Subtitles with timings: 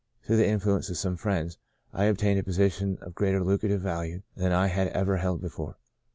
[0.23, 1.59] Through the influence of some friends
[1.93, 5.77] I obtained a posi tion of greater lucrative value than I had ever held before.